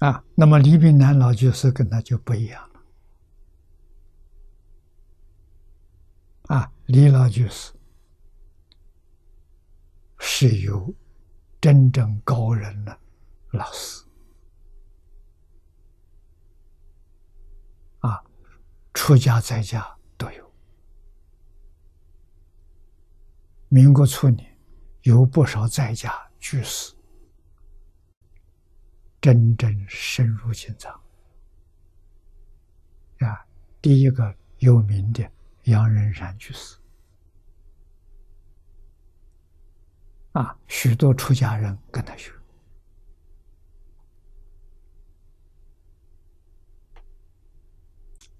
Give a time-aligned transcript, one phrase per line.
[0.00, 2.80] 啊，那么李炳南老居士跟他就不一样了。
[6.54, 7.72] 啊，李老居士
[10.18, 10.94] 是有
[11.60, 12.98] 真正高人的
[13.52, 14.04] 老师，
[18.00, 18.22] 啊，
[18.92, 20.52] 出家在家都有。
[23.68, 24.58] 民国初年，
[25.02, 26.95] 有不少在家居士。
[29.20, 30.92] 真正深入经藏
[33.18, 33.46] 啊！
[33.82, 35.28] 第一个有名的
[35.64, 36.76] 杨仁山居士
[40.32, 42.30] 啊，许多出家人跟他学。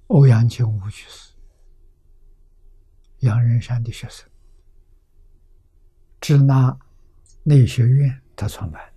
[0.09, 1.33] 欧阳靖无居士，
[3.21, 4.29] 杨仁山的学生，
[6.21, 6.79] 支那
[7.43, 8.96] 内学院他创办。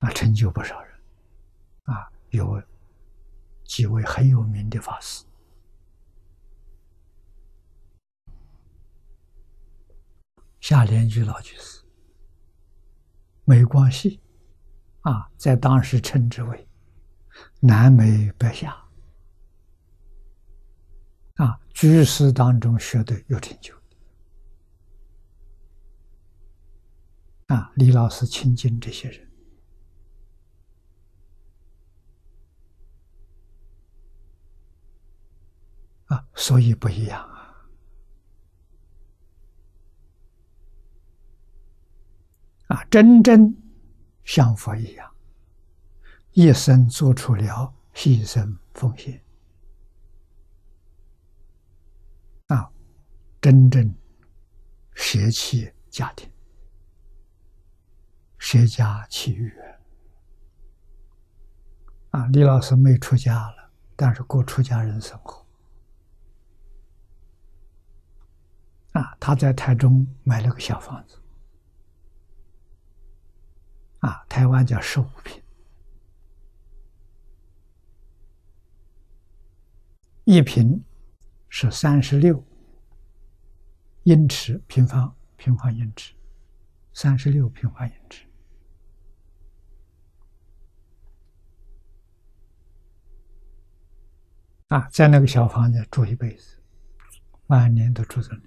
[0.00, 1.00] 啊，成就不少人，
[1.84, 2.62] 啊，有
[3.64, 5.26] 几位很有名的法师，
[10.58, 11.82] 夏莲居老居士，
[13.44, 14.20] 美光系，
[15.02, 16.66] 啊，在当时称之为
[17.60, 18.74] 南美北下，
[21.34, 23.74] 啊，居士当中学的有成就，
[27.48, 29.29] 啊，李老师亲近这些人。
[36.10, 37.54] 啊，所以不一样啊！
[42.66, 43.56] 啊，真正
[44.24, 45.08] 像佛一样，
[46.32, 49.22] 一生做出了牺牲奉献
[52.48, 52.68] 啊，
[53.40, 53.94] 真正
[54.94, 56.28] 舍弃家庭，
[58.36, 59.80] 舍家弃业
[62.10, 62.26] 啊！
[62.32, 65.39] 李老师没出家了，但是过出家人生活。
[69.00, 71.18] 啊，他在台中买了个小房子，
[74.00, 75.42] 啊，台湾叫十五平，
[80.24, 80.84] 一平
[81.48, 82.44] 是三十六
[84.02, 86.12] 英尺平方平方英尺，
[86.92, 88.26] 三十六平方英尺，
[94.68, 96.58] 啊，在那个小房子住一辈子，
[97.46, 98.42] 晚年都住这里。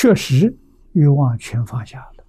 [0.00, 0.58] 确实，
[0.92, 2.24] 欲望全放下了。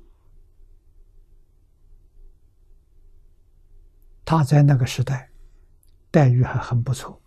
[4.26, 5.32] 他在那个时代
[6.12, 7.22] 待遇还很不错，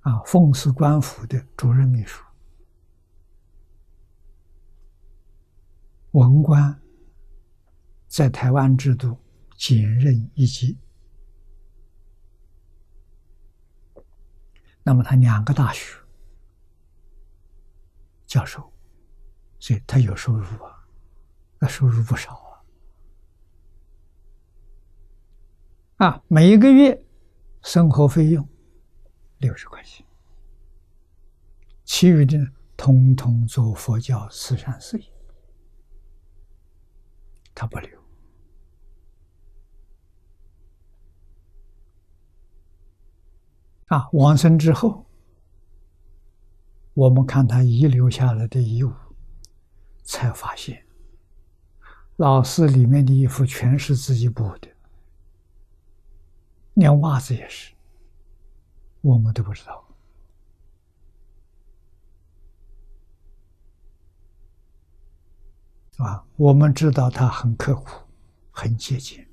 [0.00, 2.22] 啊，奉祀官府的主任秘书，
[6.10, 6.78] 文官
[8.08, 9.18] 在台湾制度
[9.56, 10.78] 兼任一级。
[14.82, 15.99] 那么他两个大学。
[18.30, 18.72] 教授，
[19.58, 20.86] 所以他有收入啊，
[21.58, 22.62] 那收入不少
[25.96, 27.04] 啊，啊，每一个月
[27.62, 28.48] 生活费用
[29.38, 30.06] 六十块钱，
[31.82, 32.38] 其余的
[32.76, 35.12] 通通做佛教慈善事业，
[37.52, 38.00] 他不留。
[43.86, 45.09] 啊，往生之后。
[47.00, 48.92] 我们看他遗留下来的衣物，
[50.02, 50.84] 才发现
[52.16, 54.68] 老师里面的衣服全是自己补的，
[56.74, 57.72] 连袜子也是，
[59.00, 59.82] 我们都不知道。
[65.96, 67.88] 啊，我们知道他很刻苦，
[68.50, 69.26] 很节俭，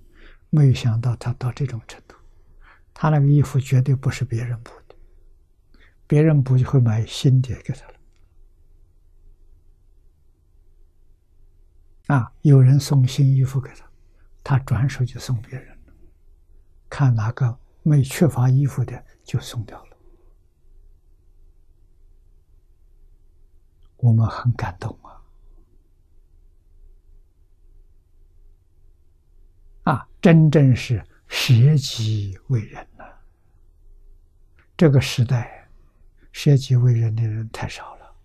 [0.50, 2.16] 没有想到他到这种程度。
[2.94, 4.87] 他那个衣服绝对不是别人补的。
[6.08, 7.94] 别人不会买新的给他了，
[12.16, 13.86] 啊，有人送新衣服给他，
[14.42, 15.94] 他转手就送别人了。
[16.90, 19.98] 看哪个没缺乏衣服的，就送掉了。
[23.98, 25.22] 我们很感动啊！
[29.92, 33.04] 啊，真正是舍己为人呐，
[34.78, 35.57] 这个时代。
[36.32, 38.16] 舍己为人的人太少了，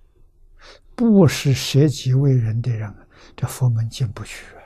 [0.94, 2.94] 不是舍己为人的人，
[3.36, 4.61] 这佛门进不去啊。